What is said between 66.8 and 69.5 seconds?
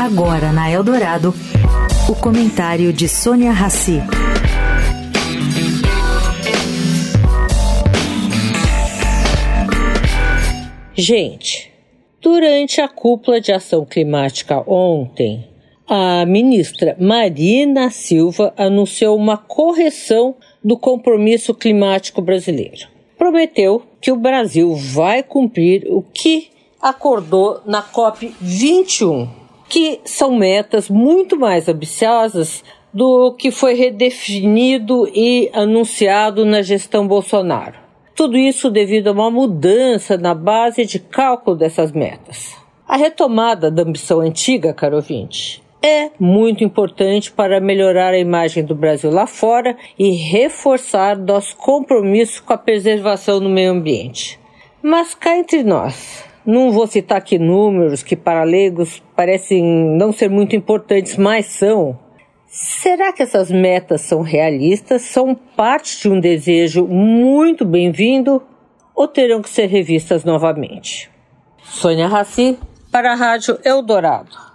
muito bem-vindo ou terão que